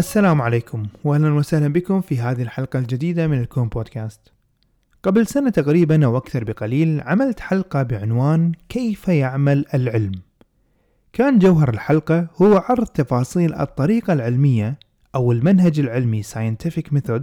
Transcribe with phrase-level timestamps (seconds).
[0.00, 4.20] السلام عليكم واهلا وسهلا بكم في هذه الحلقة الجديدة من الكون بودكاست.
[5.02, 10.12] قبل سنة تقريبا أو أكثر بقليل عملت حلقة بعنوان كيف يعمل العلم.
[11.12, 14.78] كان جوهر الحلقة هو عرض تفاصيل الطريقة العلمية
[15.14, 17.22] أو المنهج العلمي scientific method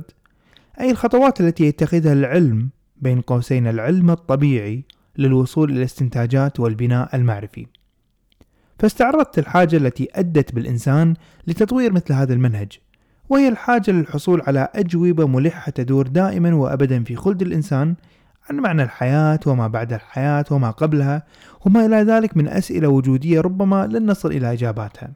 [0.80, 2.70] أي الخطوات التي يتخذها العلم
[3.02, 4.84] بين قوسين العلم الطبيعي
[5.18, 7.66] للوصول إلى الاستنتاجات والبناء المعرفي.
[8.80, 11.14] فاستعرضت الحاجة التي أدت بالإنسان
[11.48, 12.80] لتطوير مثل هذا المنهج
[13.30, 17.96] وهي الحاجة للحصول على أجوبة ملحة تدور دائما وأبدا في خلد الإنسان
[18.50, 21.24] عن معنى الحياة وما بعد الحياة وما قبلها
[21.66, 25.12] وما إلى ذلك من أسئلة وجودية ربما لن نصل إلى إجاباتها.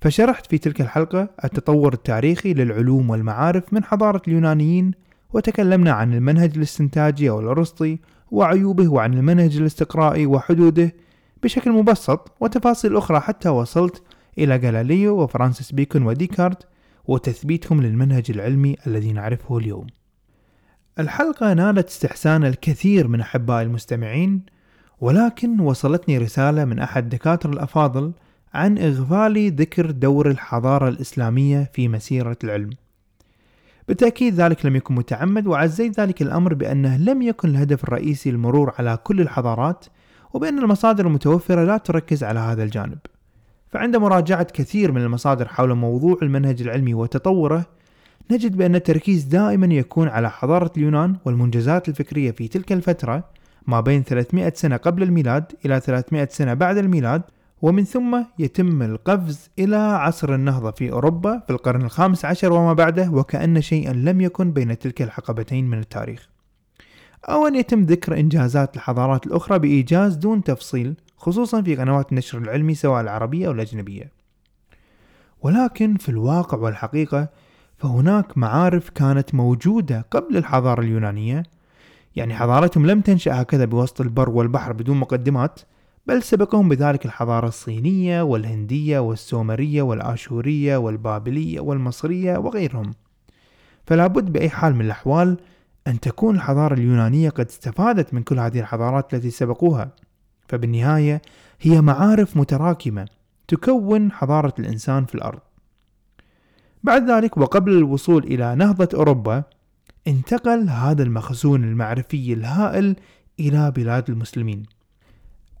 [0.00, 4.90] فشرحت في تلك الحلقة التطور التاريخي للعلوم والمعارف من حضارة اليونانيين
[5.32, 7.98] وتكلمنا عن المنهج الاستنتاجي أو الأرسطي
[8.30, 10.92] وعيوبه وعن المنهج الاستقرائي وحدوده
[11.42, 14.02] بشكل مبسط وتفاصيل أخرى حتى وصلت
[14.38, 16.66] إلى غاليليو وفرانسيس بيكون وديكارت
[17.06, 19.86] وتثبيتهم للمنهج العلمي الذي نعرفه اليوم.
[20.98, 24.42] الحلقة نالت استحسان الكثير من أحباء المستمعين
[25.00, 28.12] ولكن وصلتني رسالة من أحد دكاترة الأفاضل
[28.54, 32.70] عن إغفال ذكر دور الحضارة الإسلامية في مسيرة العلم.
[33.88, 38.98] بالتأكيد ذلك لم يكن متعمد وعزيت ذلك الأمر بأنه لم يكن الهدف الرئيسي المرور على
[39.04, 39.84] كل الحضارات
[40.34, 42.98] وبأن المصادر المتوفرة لا تركز على هذا الجانب.
[43.70, 47.66] فعند مراجعة كثير من المصادر حول موضوع المنهج العلمي وتطوره
[48.30, 53.24] نجد بأن التركيز دائما يكون على حضارة اليونان والمنجزات الفكرية في تلك الفترة
[53.66, 57.22] ما بين 300 سنة قبل الميلاد إلى 300 سنة بعد الميلاد
[57.62, 63.10] ومن ثم يتم القفز إلى عصر النهضة في أوروبا في القرن الخامس عشر وما بعده
[63.10, 66.28] وكأن شيئا لم يكن بين تلك الحقبتين من التاريخ.
[67.24, 72.74] أو أن يتم ذكر إنجازات الحضارات الأخرى بإيجاز دون تفصيل خصوصا في قنوات النشر العلمي
[72.74, 74.12] سواء العربية أو الأجنبية.
[75.42, 77.28] ولكن في الواقع والحقيقة
[77.76, 81.42] فهناك معارف كانت موجودة قبل الحضارة اليونانية.
[82.16, 85.60] يعني حضارتهم لم تنشأ هكذا بوسط البر والبحر بدون مقدمات
[86.06, 92.94] بل سبقهم بذلك الحضارة الصينية والهندية والسومرية والآشورية والبابلية والمصرية وغيرهم.
[93.86, 95.38] فلا بد بأي حال من الأحوال
[95.88, 99.90] أن تكون الحضارة اليونانية قد استفادت من كل هذه الحضارات التي سبقوها.
[100.48, 101.22] فبالنهاية
[101.60, 103.08] هي معارف متراكمة
[103.48, 105.40] تكون حضارة الإنسان في الأرض.
[106.84, 109.42] بعد ذلك وقبل الوصول إلى نهضة أوروبا
[110.08, 112.96] انتقل هذا المخزون المعرفي الهائل
[113.40, 114.62] إلى بلاد المسلمين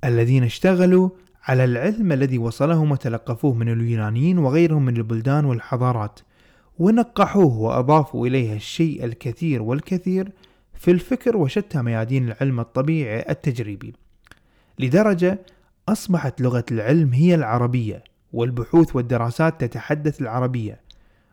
[0.04, 1.10] الذين اشتغلوا
[1.44, 6.20] على العلم الذي وصلهم وتلقفوه من اليونانيين وغيرهم من البلدان والحضارات.
[6.78, 10.32] ونقحوه وأضافوا إليها الشيء الكثير والكثير
[10.74, 13.94] في الفكر وشتى ميادين العلم الطبيعي التجريبي.
[14.78, 15.38] لدرجة
[15.88, 20.80] أصبحت لغة العلم هي العربية والبحوث والدراسات تتحدث العربية.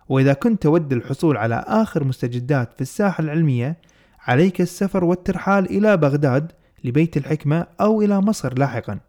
[0.10, 3.78] وإذا كنت تود الحصول على آخر مستجدات في الساحة العلمية
[4.20, 6.52] عليك السفر والترحال إلى بغداد
[6.84, 9.00] لبيت الحكمة أو إلى مصر لاحقا.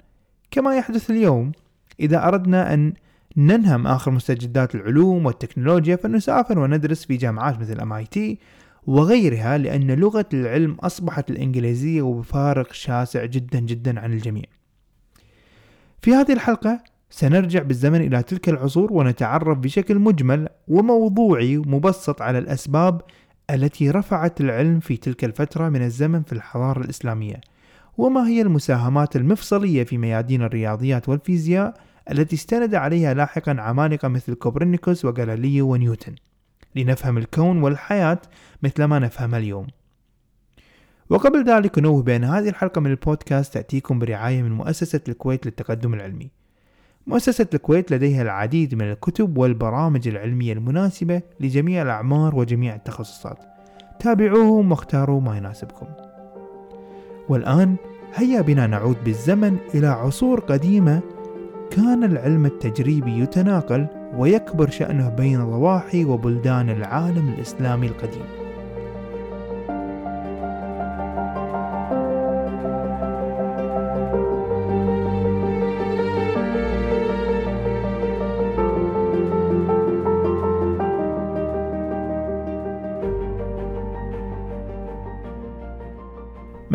[0.50, 1.52] كما يحدث اليوم
[2.00, 2.92] إذا أردنا أن
[3.36, 8.36] ننهم آخر مستجدات العلوم والتكنولوجيا فنسافر وندرس في جامعات مثل MIT
[8.86, 14.44] وغيرها لأن لغة العلم أصبحت الإنجليزية وبفارق شاسع جدا جدا عن الجميع.
[16.02, 16.80] في هذه الحلقة
[17.10, 23.02] سنرجع بالزمن إلى تلك العصور ونتعرف بشكل مجمل وموضوعي ومبسط على الأسباب
[23.50, 27.40] التي رفعت العلم في تلك الفترة من الزمن في الحضارة الإسلامية
[27.98, 31.74] وما هي المساهمات المفصلية في ميادين الرياضيات والفيزياء
[32.10, 36.14] التي استند عليها لاحقا عمالقة مثل كوبرنيكوس وغاليليو ونيوتن.
[36.76, 38.18] لنفهم الكون والحياة
[38.62, 39.66] مثل ما نفهمها اليوم.
[41.10, 46.30] وقبل ذلك نوه بأن هذه الحلقة من البودكاست تأتيكم برعاية من مؤسسة الكويت للتقدم العلمي.
[47.06, 53.38] مؤسسة الكويت لديها العديد من الكتب والبرامج العلمية المناسبة لجميع الأعمار وجميع التخصصات.
[54.00, 55.86] تابعوهم واختاروا ما يناسبكم.
[57.28, 57.76] والآن
[58.14, 61.00] هيا بنا نعود بالزمن إلى عصور قديمة
[61.70, 63.86] كان العلم التجريبي يتناقل
[64.16, 68.45] ويكبر شأنه بين ضواحي وبلدان العالم الإسلامي القديم.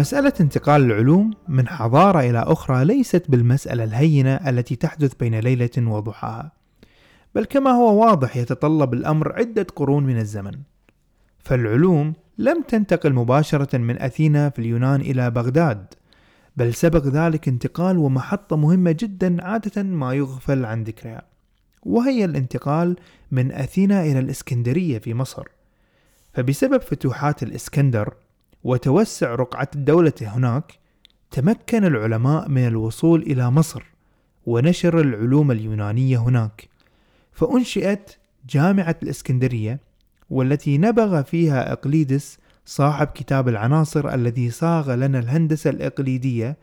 [0.01, 6.51] مسألة انتقال العلوم من حضارة إلى أخرى ليست بالمسألة الهينة التي تحدث بين ليلة وضحاها،
[7.35, 10.51] بل كما هو واضح يتطلب الأمر عدة قرون من الزمن.
[11.39, 15.93] فالعلوم لم تنتقل مباشرة من أثينا في اليونان إلى بغداد،
[16.57, 21.21] بل سبق ذلك انتقال ومحطة مهمة جدا عادة ما يغفل عن ذكرها،
[21.83, 22.95] وهي الانتقال
[23.31, 25.47] من أثينا إلى الإسكندرية في مصر.
[26.33, 28.13] فبسبب فتوحات الإسكندر
[28.63, 30.79] وتوسع رقعة الدولة هناك
[31.31, 33.83] تمكن العلماء من الوصول إلى مصر
[34.45, 36.69] ونشر العلوم اليونانية هناك.
[37.31, 38.17] فأنشئت
[38.49, 39.79] جامعة الإسكندرية
[40.29, 46.57] والتي نبغ فيها إقليدس صاحب كتاب العناصر الذي صاغ لنا الهندسة الإقليدية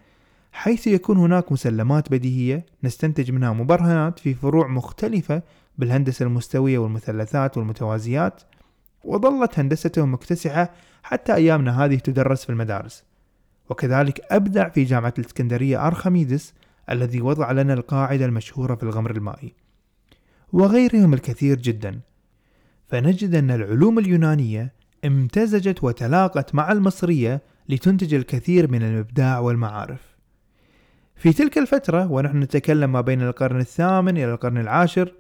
[0.52, 5.42] حيث يكون هناك مسلمات بديهية نستنتج منها مبرهنات في فروع مختلفة
[5.78, 8.42] بالهندسة المستوية والمثلثات والمتوازيات
[9.04, 10.70] وظلت هندسته مكتسحة
[11.02, 13.04] حتى أيامنا هذه تدرس في المدارس.
[13.70, 16.54] وكذلك أبدع في جامعة الإسكندرية أرخميدس
[16.90, 19.54] الذي وضع لنا القاعدة المشهورة في الغمر المائي.
[20.52, 22.00] وغيرهم الكثير جدا.
[22.88, 24.72] فنجد أن العلوم اليونانية
[25.04, 30.08] امتزجت وتلاقت مع المصرية لتنتج الكثير من الإبداع والمعارف.
[31.16, 35.12] في تلك الفترة ونحن نتكلم ما بين القرن الثامن إلى القرن العاشر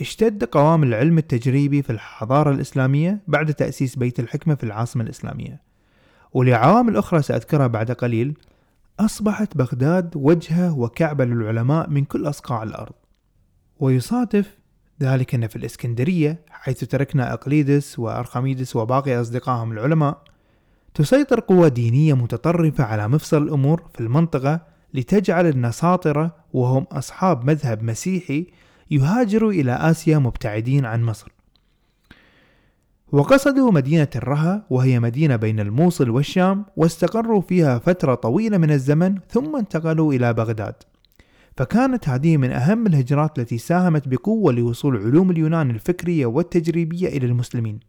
[0.00, 5.62] اشتد قوام العلم التجريبي في الحضارة الإسلامية بعد تأسيس بيت الحكمة في العاصمة الإسلامية.
[6.32, 8.38] ولعوامل أخرى سأذكرها بعد قليل
[9.00, 12.92] أصبحت بغداد وجهة وكعبة للعلماء من كل أصقاع الأرض.
[13.80, 14.58] ويصادف
[15.02, 20.22] ذلك أن في الإسكندرية حيث تركنا أقليدس وأرخميدس وباقي أصدقائهم العلماء
[20.94, 24.60] تسيطر قوة دينية متطرفة على مفصل الأمور في المنطقة
[24.94, 28.46] لتجعل النساطرة وهم أصحاب مذهب مسيحي
[28.90, 31.32] يهاجروا إلى آسيا مبتعدين عن مصر.
[33.12, 39.56] وقصدوا مدينة الرها وهي مدينة بين الموصل والشام واستقروا فيها فترة طويلة من الزمن ثم
[39.56, 40.74] انتقلوا إلى بغداد.
[41.56, 47.80] فكانت هذه من أهم الهجرات التي ساهمت بقوة لوصول علوم اليونان الفكرية والتجريبية إلى المسلمين.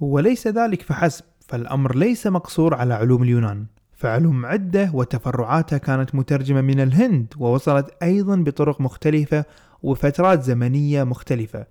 [0.00, 3.66] وليس ذلك فحسب فالأمر ليس مقصور على علوم اليونان.
[3.96, 9.44] فعلوم عدة وتفرعاتها كانت مترجمة من الهند ووصلت أيضا بطرق مختلفة
[9.86, 11.66] وفترات زمنية مختلفة.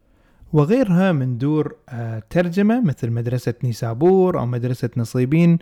[0.54, 5.58] وغيرها من دور آه، ترجمة مثل مدرسة نيسابور أو مدرسة نصيبين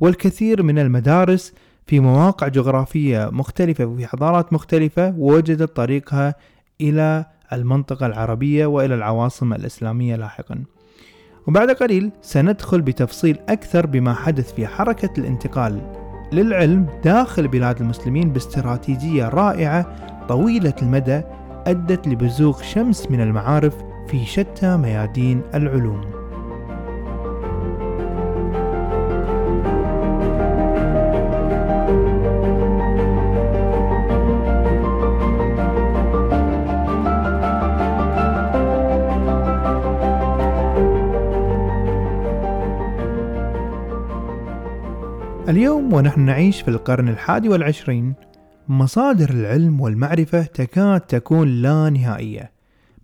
[0.00, 1.52] والكثير من المدارس
[1.86, 6.34] في مواقع جغرافية مختلفة وفي حضارات مختلفة ووجدت طريقها
[6.80, 10.64] إلى المنطقة العربية وإلى العواصم الإسلامية لاحقا.
[11.46, 15.92] وبعد قليل سندخل بتفصيل أكثر بما حدث في حركة الانتقال
[16.32, 19.96] للعلم داخل بلاد المسلمين باستراتيجية رائعة
[20.28, 21.22] طويلة المدى
[21.68, 23.74] أدت لبزوغ شمس من المعارف
[24.06, 26.00] في شتى ميادين العلوم.
[45.48, 48.14] اليوم ونحن نعيش في القرن الحادي والعشرين
[48.68, 52.52] مصادر العلم والمعرفة تكاد تكون لا نهائية.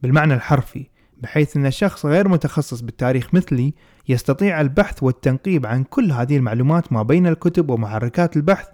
[0.03, 0.87] بالمعنى الحرفي
[1.23, 3.75] بحيث أن شخص غير متخصص بالتاريخ مثلي
[4.09, 8.67] يستطيع البحث والتنقيب عن كل هذه المعلومات ما بين الكتب ومحركات البحث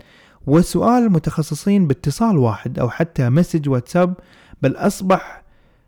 [0.46, 4.14] وسؤال المتخصصين باتصال واحد أو حتى مسج واتساب
[4.62, 5.42] بل أصبح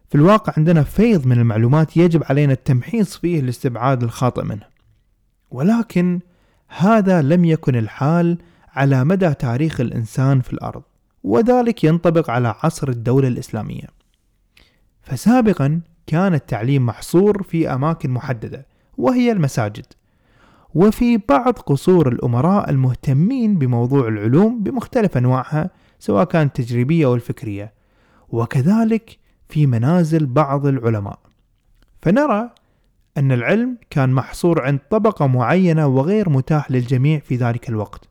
[0.08, 4.66] في الواقع عندنا فيض من المعلومات يجب علينا التمحيص فيه لاستبعاد الخاطئ منه.
[5.50, 6.20] ولكن
[6.68, 8.38] هذا لم يكن الحال
[8.72, 10.82] على مدى تاريخ الإنسان في الأرض.
[11.24, 13.86] وذلك ينطبق على عصر الدولة الإسلامية.
[15.02, 18.66] فسابقا كان التعليم محصور في أماكن محددة
[18.98, 19.86] وهي المساجد.
[20.74, 27.72] وفي بعض قصور الأمراء المهتمين بموضوع العلوم بمختلف أنواعها سواء كانت تجريبية أو الفكرية.
[28.28, 31.18] وكذلك في منازل بعض العلماء.
[32.02, 32.50] فنرى
[33.18, 38.08] أن العلم كان محصور عند طبقة معينة وغير متاح للجميع في ذلك الوقت.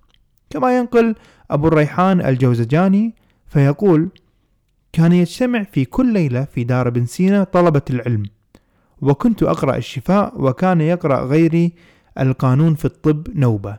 [0.51, 1.15] كما ينقل
[1.51, 3.15] أبو الريحان الجوزجاني
[3.47, 4.09] فيقول
[4.93, 8.23] كان يجتمع في كل ليلة في دار ابن سينا طلبة العلم
[9.01, 11.73] وكنت أقرأ الشفاء وكان يقرأ غيري
[12.19, 13.77] القانون في الطب نوبة.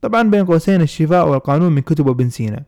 [0.00, 2.64] طبعا بين قوسين الشفاء والقانون من كتب ابن سينا.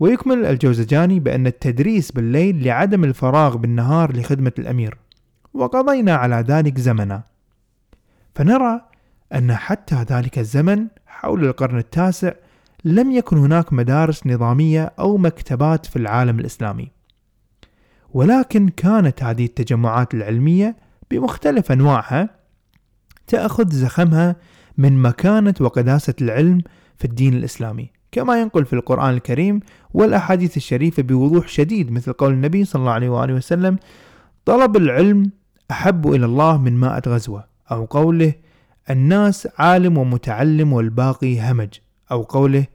[0.00, 4.98] ويكمل الجوزجاني بأن التدريس بالليل لعدم الفراغ بالنهار لخدمة الأمير
[5.54, 7.22] وقضينا على ذلك زمنا.
[8.34, 8.80] فنرى
[9.34, 12.32] أن حتى ذلك الزمن حول القرن التاسع
[12.84, 16.90] لم يكن هناك مدارس نظامية أو مكتبات في العالم الإسلامي.
[18.14, 20.76] ولكن كانت هذه التجمعات العلمية
[21.10, 22.28] بمختلف أنواعها
[23.26, 24.36] تأخذ زخمها
[24.78, 26.60] من مكانة وقداسة العلم
[26.98, 29.60] في الدين الإسلامي كما ينقل في القرآن الكريم
[29.94, 33.78] والأحاديث الشريفة بوضوح شديد مثل قول النبي صلى الله عليه وآله وسلم
[34.44, 35.30] طلب العلم
[35.70, 38.32] أحب إلى الله من ماء غزوة أو قوله
[38.90, 41.68] الناس عالم ومتعلم والباقي همج
[42.10, 42.66] أو قوله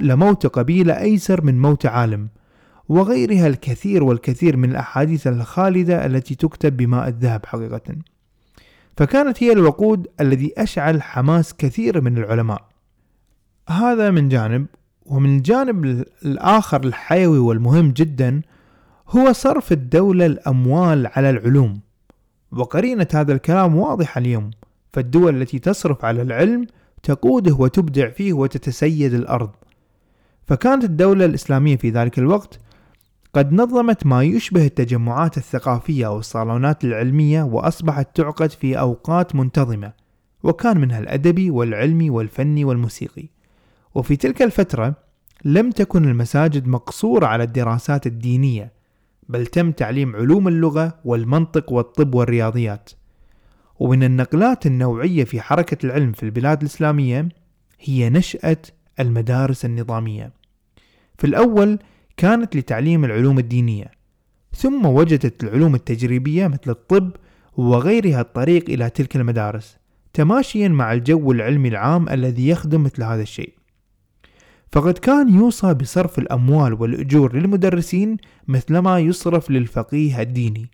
[0.00, 2.28] لموت قبيلة أيسر من موت عالم
[2.88, 7.96] وغيرها الكثير والكثير من الأحاديث الخالدة التي تكتب بماء الذهب حقيقة.
[8.96, 12.64] فكانت هي الوقود الذي أشعل حماس كثير من العلماء.
[13.68, 14.66] هذا من جانب
[15.06, 18.42] ومن الجانب الآخر الحيوي والمهم جدا
[19.08, 21.80] هو صرف الدولة الأموال على العلوم.
[22.52, 24.50] وقرينة هذا الكلام واضحة اليوم.
[24.92, 26.66] فالدول التي تصرف على العلم
[27.02, 29.50] تقوده وتبدع فيه وتتسيد الأرض.
[30.46, 32.60] فكانت الدولة الإسلامية في ذلك الوقت
[33.34, 39.92] قد نظمت ما يشبه التجمعات الثقافية أو الصالونات العلمية وأصبحت تعقد في أوقات منتظمة
[40.42, 43.28] وكان منها الأدبي والعلمي والفني والموسيقي.
[43.94, 44.94] وفي تلك الفترة
[45.44, 48.72] لم تكن المساجد مقصورة على الدراسات الدينية
[49.28, 52.90] بل تم تعليم علوم اللغة والمنطق والطب والرياضيات.
[53.78, 57.28] ومن النقلات النوعية في حركة العلم في البلاد الإسلامية
[57.80, 58.56] هي نشأة
[59.00, 60.32] المدارس النظامية.
[61.18, 61.78] في الأول
[62.16, 63.90] كانت لتعليم العلوم الدينية
[64.56, 67.10] ثم وجدت العلوم التجريبية مثل الطب
[67.56, 69.76] وغيرها الطريق إلى تلك المدارس
[70.12, 73.52] تماشيا مع الجو العلمي العام الذي يخدم مثل هذا الشيء.
[74.72, 78.16] فقد كان يوصى بصرف الأموال والأجور للمدرسين
[78.48, 80.70] مثلما يصرف للفقيه الديني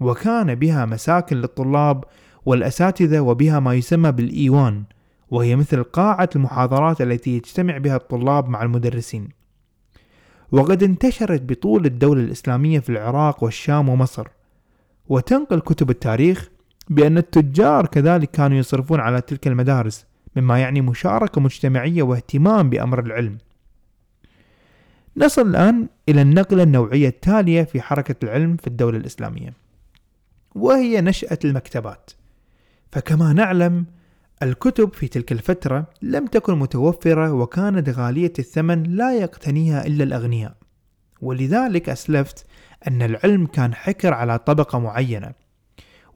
[0.00, 2.04] وكان بها مساكن للطلاب
[2.46, 4.84] والأساتذة وبها ما يسمى بالإيوان
[5.30, 9.28] وهي مثل قاعة المحاضرات التي يجتمع بها الطلاب مع المدرسين.
[10.52, 14.28] وقد انتشرت بطول الدولة الإسلامية في العراق والشام ومصر.
[15.08, 16.48] وتنقل كتب التاريخ
[16.88, 20.06] بأن التجار كذلك كانوا يصرفون على تلك المدارس
[20.36, 23.38] مما يعني مشاركة مجتمعية واهتمام بأمر العلم.
[25.16, 29.52] نصل الآن إلى النقلة النوعية التالية في حركة العلم في الدولة الإسلامية
[30.54, 32.10] وهي نشأة المكتبات.
[32.92, 33.86] فكما نعلم
[34.42, 40.56] الكتب في تلك الفترة لم تكن متوفرة وكانت غالية الثمن لا يقتنيها إلا الأغنياء.
[41.20, 42.46] ولذلك أسلفت
[42.88, 45.32] أن العلم كان حكر على طبقة معينة.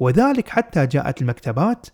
[0.01, 1.87] وذلك حتى جاءت المكتبات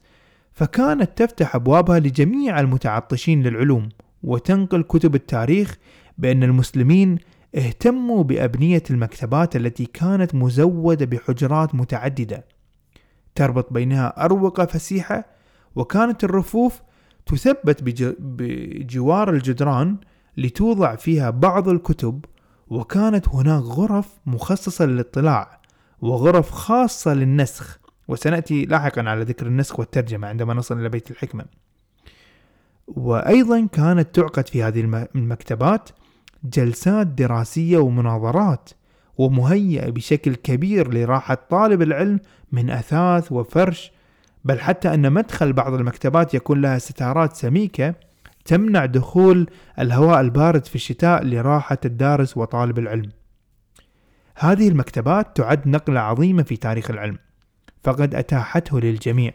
[0.52, 3.88] فكانت تفتح أبوابها لجميع المتعطشين للعلوم
[4.22, 5.78] وتنقل كتب التاريخ
[6.18, 7.18] بأن المسلمين
[7.54, 12.44] اهتموا بأبنية المكتبات التي كانت مزودة بحجرات متعددة.
[13.34, 15.24] تربط بينها أروقة فسيحة
[15.76, 16.82] وكانت الرفوف
[17.26, 17.82] تثبت
[18.18, 19.96] بجوار الجدران
[20.36, 22.24] لتوضع فيها بعض الكتب
[22.68, 25.60] وكانت هناك غرف مخصصة للاطلاع
[26.00, 27.78] وغرف خاصة للنسخ.
[28.08, 31.44] وسنأتي لاحقا على ذكر النسخ والترجمة عندما نصل إلى بيت الحكمة.
[32.88, 35.88] وأيضا كانت تعقد في هذه المكتبات
[36.44, 38.70] جلسات دراسية ومناظرات.
[39.18, 42.20] ومهيئة بشكل كبير لراحة طالب العلم
[42.52, 43.92] من أثاث وفرش.
[44.44, 47.94] بل حتى أن مدخل بعض المكتبات يكون لها ستارات سميكة
[48.44, 53.10] تمنع دخول الهواء البارد في الشتاء لراحة الدارس وطالب العلم.
[54.36, 57.18] هذه المكتبات تعد نقلة عظيمة في تاريخ العلم،
[57.82, 59.32] فقد أتاحته للجميع،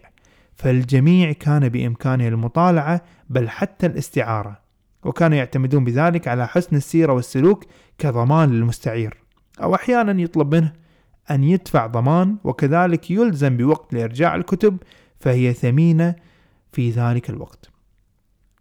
[0.56, 4.60] فالجميع كان بإمكانه المطالعة بل حتى الاستعارة،
[5.04, 7.66] وكانوا يعتمدون بذلك على حسن السيرة والسلوك
[7.98, 9.18] كضمان للمستعير،
[9.64, 10.74] أو أحيانا يطلب منه
[11.32, 14.78] أن يدفع ضمان وكذلك يلزم بوقت لإرجاع الكتب
[15.20, 16.16] فهي ثمينة
[16.72, 17.70] في ذلك الوقت.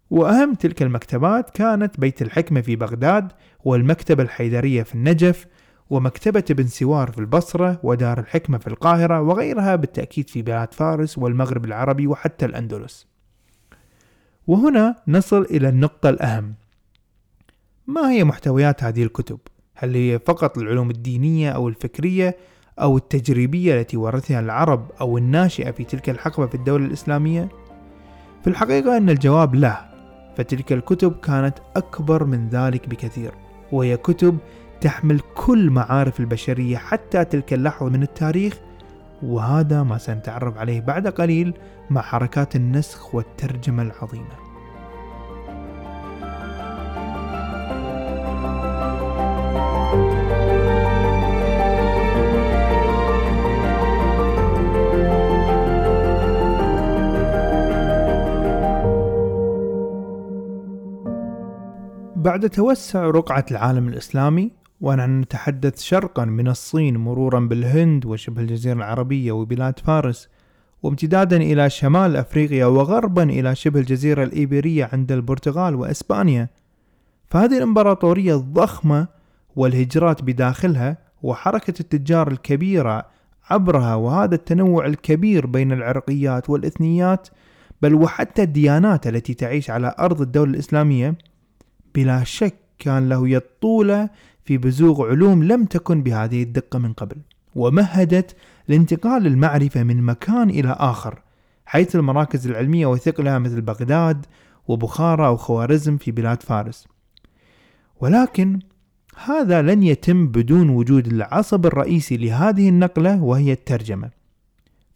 [0.09, 3.31] وأهم تلك المكتبات كانت بيت الحكمة في بغداد
[3.65, 5.45] والمكتبة الحيدرية في النجف
[5.89, 11.65] ومكتبة ابن سوار في البصرة ودار الحكمة في القاهرة وغيرها بالتأكيد في بلاد فارس والمغرب
[11.65, 13.07] العربي وحتى الأندلس.
[14.47, 16.53] وهنا نصل إلى النقطة الأهم.
[17.87, 19.39] ما هي محتويات هذه الكتب؟
[19.79, 22.37] هل هي فقط العلوم الدينية أو الفكرية
[22.79, 27.49] أو التجريبية التي ورثها العرب أو الناشئة في تلك الحقبة في الدولة الإسلامية؟
[28.41, 29.85] في الحقيقة أن الجواب لا،
[30.37, 33.31] فتلك الكتب كانت أكبر من ذلك بكثير،
[33.71, 34.37] وهي كتب
[34.81, 38.59] تحمل كل معارف البشرية حتى تلك اللحظة من التاريخ،
[39.23, 41.53] وهذا ما سنتعرف عليه بعد قليل
[41.89, 44.46] مع حركات النسخ والترجمة العظيمة.
[62.17, 69.31] بعد توسع رقعة العالم الإسلامي ونحن نتحدث شرقا من الصين مرورا بالهند وشبه الجزيرة العربية
[69.31, 70.29] وبلاد فارس
[70.83, 76.49] وامتدادا إلى شمال أفريقيا وغربا إلى شبه الجزيرة الإيبيرية عند البرتغال وإسبانيا.
[77.29, 79.07] فهذه الإمبراطورية الضخمة
[79.55, 83.05] والهجرات بداخلها وحركة التجار الكبيرة
[83.49, 87.27] عبرها وهذا التنوع الكبير بين العرقيات والإثنيات
[87.81, 91.15] بل وحتى الديانات التي تعيش على أرض الدولة الإسلامية
[91.97, 94.09] بلا شك كان له يد طولة
[94.45, 97.15] في بزوغ علوم لم تكن بهذه الدقة من قبل
[97.55, 98.35] ومهدت
[98.67, 101.21] لانتقال المعرفة من مكان إلى آخر
[101.65, 104.25] حيث المراكز العلمية وثقلها مثل بغداد
[104.67, 106.87] وبخارى وخوارزم في بلاد فارس.
[108.01, 108.59] ولكن
[109.25, 114.09] هذا لن يتم بدون وجود العصب الرئيسي لهذه النقلة وهي الترجمة.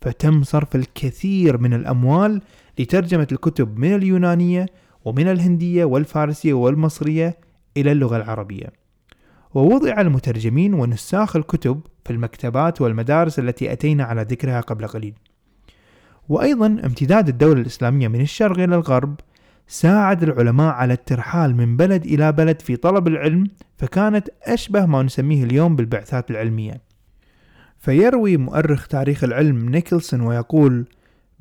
[0.02, 2.42] فتم صرف الكثير من الأموال
[2.80, 4.66] لترجمة الكتب من اليونانية
[5.06, 7.38] ومن الهندية والفارسية والمصرية
[7.78, 8.74] إلى اللغة العربية.
[9.54, 15.14] ووضع المترجمين ونساخ الكتب في المكتبات والمدارس التي أتينا على ذكرها قبل قليل.
[16.30, 19.20] وأيضا امتداد الدولة الإسلامية من الشرق إلى الغرب
[19.68, 25.44] ساعد العلماء على الترحال من بلد إلى بلد في طلب العلم فكانت أشبه ما نسميه
[25.44, 26.82] اليوم بالبعثات العلمية.
[27.80, 30.86] فيروي مؤرخ تاريخ العلم نيكلسون ويقول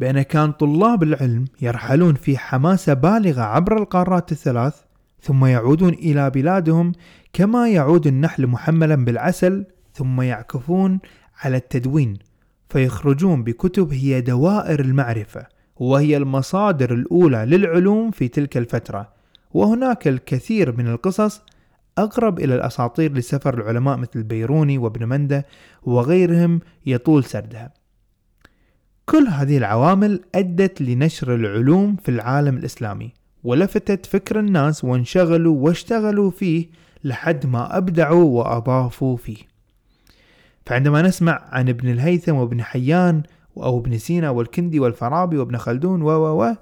[0.01, 4.75] بأن كان طلاب العلم يرحلون في حماسة بالغة عبر القارات الثلاث
[5.23, 6.93] ثم يعودون إلى بلادهم
[7.33, 11.01] كما يعود النحل محملا بالعسل ثم يعكفون
[11.45, 12.19] على التدوين
[12.69, 19.09] فيخرجون بكتب هي دوائر المعرفة وهي المصادر الأولى للعلوم في تلك الفترة
[19.55, 21.43] وهناك الكثير من القصص
[21.99, 25.47] أقرب إلى الأساطير لسفر العلماء مثل بيروني وابن مندة
[25.83, 27.80] وغيرهم يطول سردها.
[29.11, 33.13] كل هذه العوامل أدت لنشر العلوم في العالم الإسلامي
[33.45, 36.67] ولفتت فكر الناس وانشغلوا واشتغلوا فيه
[37.05, 39.37] لحد ما أبدعوا وأضافوا فيه.
[40.67, 43.23] فعندما نسمع عن ابن الهيثم وابن حيان
[43.57, 46.55] أو ابن سينا والكندي والفارابي وابن خلدون و و و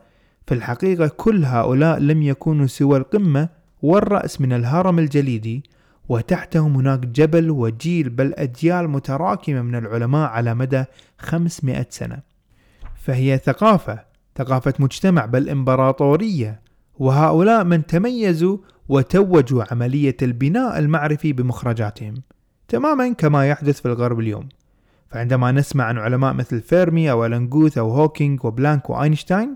[0.47, 3.49] في الحقيقة كل هؤلاء لم يكونوا سوى القمة
[3.83, 5.65] والرأس من الهرم الجليدي
[6.09, 10.85] وتحتهم هناك جبل وجيل بل أجيال متراكمة من العلماء على مدى
[11.19, 12.28] 500 سنة.
[12.99, 14.09] فهي ثقافة
[14.39, 16.61] ثقافة مجتمع بل إمبراطورية.
[16.99, 18.59] وهؤلاء من تميزوا
[18.89, 22.15] وتوجوا عملية البناء المعرفي بمخرجاتهم.
[22.69, 24.49] تماما كما يحدث في الغرب اليوم.
[25.11, 29.55] فعندما نسمع عن علماء مثل فيرمي أو ألنجوث أو هوكينج وبلانك وأينشتاين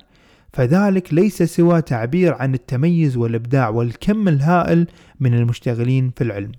[0.52, 4.86] فذلك ليس سوى تعبير عن التميز والإبداع والكم الهائل
[5.20, 6.52] من المشتغلين في العلم.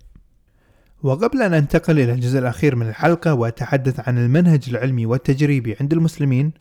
[1.03, 6.51] وقبل أن أنتقل إلى الجزء الأخير من الحلقة وأتحدث عن المنهج العلمي والتجريبي عند المسلمين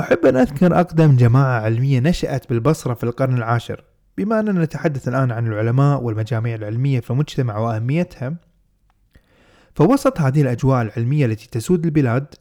[0.00, 3.84] أحب أن أذكر أقدم جماعة علمية نشأت بالبصرة في القرن العاشر.
[4.18, 8.34] بما أننا نتحدث الآن عن العلماء والمجاميع العلمية في المجتمع وأهميتها
[9.74, 12.34] فوسط هذه الأجواء العلمية التي تسود البلاد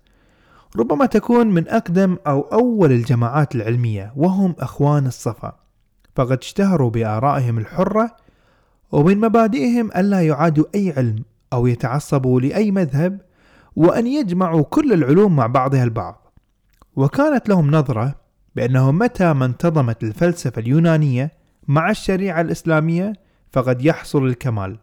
[0.77, 5.55] ربما تكون من أقدم أو أول الجماعات العلمية وهم أخوان الصفا.
[6.15, 8.15] فقد اشتهروا بآرائهم الحرة
[8.91, 13.21] ومن مبادئهم ألا يعادوا أي علم أو يتعصبوا لأي مذهب
[13.75, 16.20] وأن يجمعوا كل العلوم مع بعضها البعض.
[17.01, 18.15] وكانت لهم نظرة
[18.55, 21.31] بأنه متى ما انتظمت الفلسفة اليونانية
[21.67, 23.13] مع الشريعة الإسلامية
[23.51, 24.77] فقد يحصل الكمال.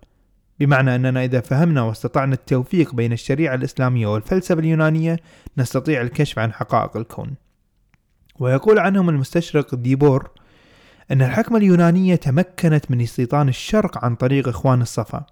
[0.61, 5.16] بمعنى أننا إذا فهمنا واستطعنا التوفيق بين الشريعة الإسلامية والفلسفة اليونانية
[5.59, 7.35] نستطيع الكشف عن حقائق الكون.
[8.40, 10.31] ويقول عنهم المستشرق ديبور
[11.11, 15.26] أن الحكمة اليونانية تمكنت من استيطان الشرق عن طريق إخوان الصفا.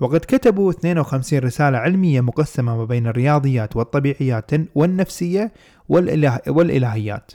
[0.00, 5.52] وقد كتبوا 52 رسالة علمية مقسمة ما بين الرياضيات والطبيعيات والنفسية
[5.88, 7.32] والإله والإلهيات.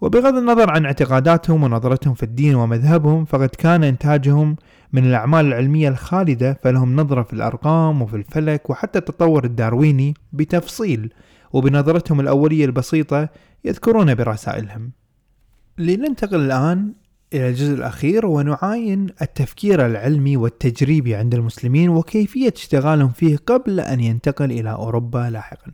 [0.00, 4.56] وبغض النظر عن اعتقاداتهم ونظرتهم في الدين ومذهبهم فقد كان إنتاجهم
[4.92, 11.12] من الأعمال العلمية الخالدة فلهم نظرة في الأرقام وفي الفلك وحتى التطور الدارويني بتفصيل
[11.52, 13.28] وبنظرتهم الأولية البسيطة
[13.64, 14.92] يذكرون برسائلهم.
[15.78, 16.92] لننتقل الآن
[17.32, 24.52] إلى الجزء الأخير ونعاين التفكير العلمي والتجريبي عند المسلمين وكيفية اشتغالهم فيه قبل أن ينتقل
[24.52, 25.72] إلى أوروبا لاحقا.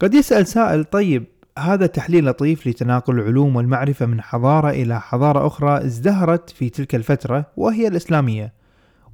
[0.00, 1.24] قد يسأل سائل طيب
[1.58, 7.46] هذا تحليل لطيف لتناقل العلوم والمعرفة من حضارة إلى حضارة أخرى ازدهرت في تلك الفترة
[7.56, 8.52] وهي الإسلامية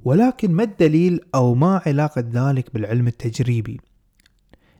[0.03, 3.81] ولكن ما الدليل أو ما علاقة ذلك بالعلم التجريبي؟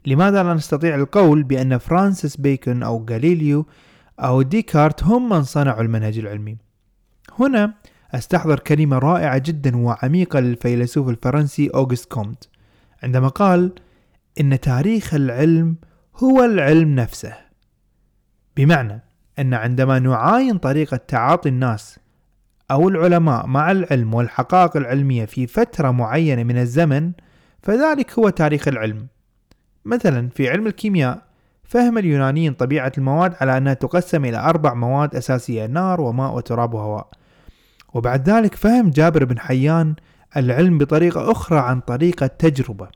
[0.06, 3.66] لماذا لا نستطيع القول بأن فرانسيس بيكون أو غاليليو
[4.20, 6.58] أو ديكارت هم من صنعوا المنهج العلمي؟
[7.40, 7.74] هنا
[8.12, 12.50] أستحضر كلمة رائعة جدا وعميقة للفيلسوف الفرنسي أوغست كومت
[13.04, 13.72] عندما قال
[14.40, 15.76] إن تاريخ العلم
[16.24, 17.34] هو العلم نفسه.
[18.56, 19.04] بمعنى
[19.40, 22.00] أن عندما نعاين طريقة تعاطي الناس
[22.72, 27.12] أو العلماء مع العلم والحقائق العلمية في فترة معينة من الزمن
[27.62, 29.08] فذلك هو تاريخ العلم.
[29.86, 31.22] مثلا في علم الكيمياء
[31.64, 37.10] فهم اليونانيين طبيعة المواد على أنها تقسم إلى أربع مواد أساسية نار وماء وتراب وهواء.
[37.94, 39.96] وبعد ذلك فهم جابر بن حيان
[40.38, 42.88] العلم بطريقة أخرى عن طريق التجربة.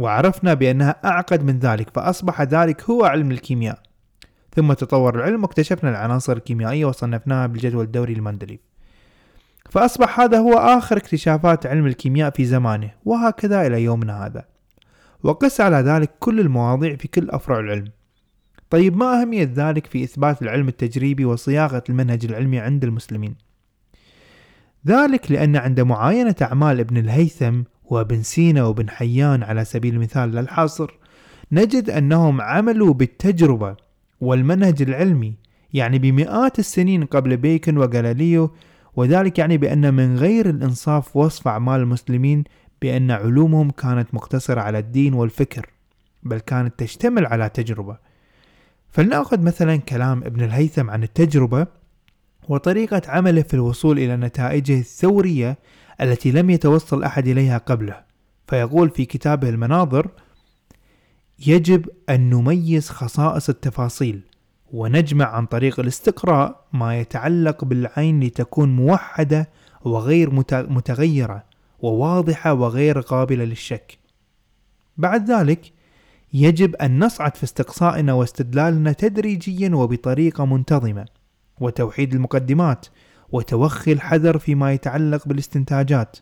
[0.00, 3.78] وعرفنا بأنها أعقد من ذلك فأصبح ذلك هو علم الكيمياء.
[4.56, 8.60] ثم تطور العلم واكتشفنا العناصر الكيميائية وصنفناها بالجدول الدوري لمندليف
[9.70, 14.44] فأصبح هذا هو آخر اكتشافات علم الكيمياء في زمانه وهكذا إلى يومنا هذا.
[15.22, 17.90] وقس على ذلك كل المواضيع في كل أفرع العلم.
[18.70, 23.34] طيب ما أهمية ذلك في إثبات العلم التجريبي وصياغة المنهج العلمي عند المسلمين؟
[24.86, 30.98] ذلك لأن عند معاينة أعمال ابن الهيثم وابن سينا وابن حيان على سبيل المثال للحصر
[31.52, 33.76] نجد أنهم عملوا بالتجربة
[34.20, 35.34] والمنهج العلمي
[35.72, 38.50] يعني بمئات السنين قبل بيكن وغاليليو
[38.96, 42.44] وذلك يعني بأن من غير الإنصاف وصف أعمال المسلمين
[42.82, 45.70] بأن علومهم كانت مقتصرة على الدين والفكر
[46.22, 47.96] بل كانت تشتمل على تجربة.
[48.90, 51.66] فلنأخذ مثلا كلام ابن الهيثم عن التجربة
[52.48, 55.58] وطريقة عمله في الوصول إلى نتائجه الثورية
[56.00, 58.00] التي لم يتوصل أحد إليها قبله
[58.48, 60.08] فيقول في كتابه المناظر
[61.46, 64.20] يجب أن نميز خصائص التفاصيل
[64.72, 69.48] ونجمع عن طريق الاستقراء ما يتعلق بالعين لتكون موحدة
[69.84, 71.44] وغير متغيرة
[71.80, 73.98] وواضحة وغير قابلة للشك.
[74.96, 75.72] بعد ذلك
[76.32, 81.06] يجب أن نصعد في استقصائنا واستدلالنا تدريجيا وبطريقة منتظمة
[81.60, 82.86] وتوحيد المقدمات
[83.32, 86.16] وتوخي الحذر فيما يتعلق بالاستنتاجات.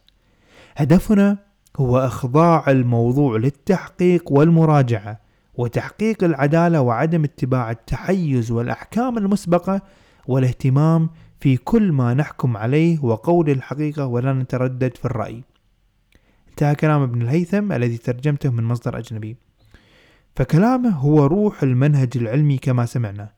[0.77, 1.39] هدفنا
[1.77, 5.21] هو إخضاع الموضوع للتحقيق والمراجعة
[5.55, 9.83] وتحقيق العدالة وعدم اتباع التحيز والأحكام المسبقة
[10.27, 15.45] والاهتمام في كل ما نحكم عليه وقول الحقيقة ولا نتردد في الرأي.
[16.51, 19.37] انتهى كلام ابن الهيثم الذي ترجمته من مصدر أجنبي.
[20.37, 23.31] فكلامه هو روح المنهج العلمي كما سمعنا،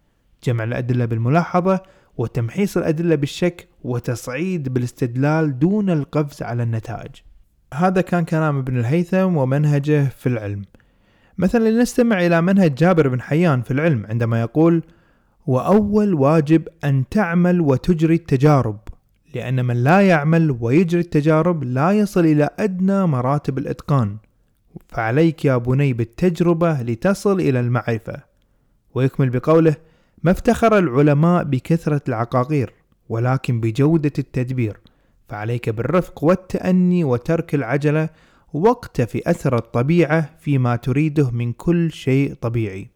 [0.44, 1.82] جمع الأدلة بالملاحظة
[2.16, 7.10] وتمحيص الأدلة بالشك وتصعيد بالاستدلال دون القفز على النتائج.
[7.74, 10.62] هذا كان كلام ابن الهيثم ومنهجه في العلم.
[11.38, 14.82] مثلا لنستمع إلى منهج جابر بن حيان في العلم عندما يقول:
[15.46, 18.78] وأول واجب أن تعمل وتجري التجارب،
[19.34, 24.16] لأن من لا يعمل ويجري التجارب لا يصل إلى أدنى مراتب الإتقان،
[24.88, 28.22] فعليك يا بني بالتجربة لتصل إلى المعرفة.
[28.94, 29.76] ويكمل بقوله:
[30.22, 32.74] ما افتخر العلماء بكثرة العقاقير،
[33.08, 34.80] ولكن بجودة التدبير،
[35.28, 38.08] فعليك بالرفق والتأني وترك العجلة
[38.52, 42.88] واقتفي أثر الطبيعة فيما تريده من كل شيء طبيعي.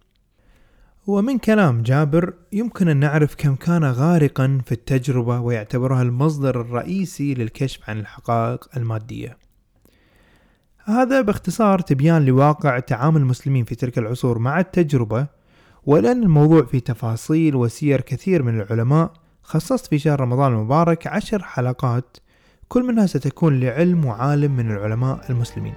[1.07, 7.91] ومن كلام جابر يمكن أن نعرف كم كان غارقا في التجربة ويعتبرها المصدر الرئيسي للكشف
[7.91, 9.37] عن الحقائق المادية.
[10.85, 15.27] هذا باختصار تبيان لواقع تعامل المسلمين في تلك العصور مع التجربة
[15.87, 22.17] ولأن الموضوع فيه تفاصيل وسير كثير من العلماء خصصت في شهر رمضان المبارك عشر حلقات
[22.69, 25.75] كل منها ستكون لعلم وعالم من العلماء المسلمين.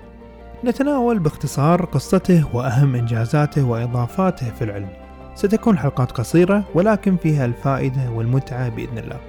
[0.65, 4.89] نتناول باختصار قصته وأهم إنجازاته وإضافاته في العلم.
[5.35, 9.19] ستكون حلقات قصيرة ولكن فيها الفائدة والمتعة بإذن الله.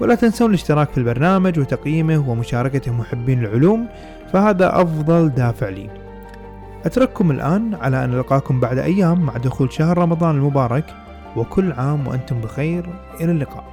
[0.00, 3.88] ولا تنسون الاشتراك في البرنامج وتقييمه ومشاركته محبين العلوم
[4.32, 6.01] فهذا أفضل دافع لي.
[6.84, 10.84] أترككم الآن على أن ألقاكم بعد أيام مع دخول شهر رمضان المبارك
[11.36, 12.86] وكل عام وأنتم بخير
[13.20, 13.71] إلى اللقاء.